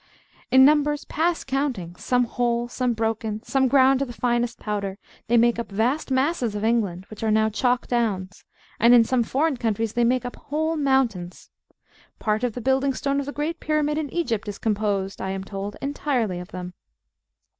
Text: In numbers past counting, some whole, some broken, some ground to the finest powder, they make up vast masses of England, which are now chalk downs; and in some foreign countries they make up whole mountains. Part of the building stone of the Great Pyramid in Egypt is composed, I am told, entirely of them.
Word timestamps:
In 0.49 0.65
numbers 0.65 1.05
past 1.05 1.45
counting, 1.45 1.95
some 1.95 2.23
whole, 2.23 2.67
some 2.67 2.93
broken, 2.93 3.43
some 3.43 3.67
ground 3.67 3.99
to 3.99 4.05
the 4.07 4.13
finest 4.13 4.59
powder, 4.59 4.97
they 5.27 5.37
make 5.37 5.59
up 5.59 5.71
vast 5.71 6.09
masses 6.09 6.55
of 6.55 6.63
England, 6.63 7.05
which 7.11 7.21
are 7.23 7.29
now 7.29 7.49
chalk 7.49 7.85
downs; 7.85 8.43
and 8.79 8.95
in 8.95 9.03
some 9.03 9.21
foreign 9.21 9.57
countries 9.57 9.93
they 9.93 10.03
make 10.03 10.25
up 10.25 10.37
whole 10.37 10.75
mountains. 10.75 11.51
Part 12.17 12.43
of 12.43 12.53
the 12.53 12.61
building 12.61 12.95
stone 12.95 13.19
of 13.19 13.27
the 13.27 13.31
Great 13.31 13.59
Pyramid 13.59 13.99
in 13.99 14.09
Egypt 14.11 14.47
is 14.47 14.57
composed, 14.57 15.21
I 15.21 15.29
am 15.29 15.43
told, 15.43 15.75
entirely 15.83 16.39
of 16.39 16.47
them. 16.47 16.73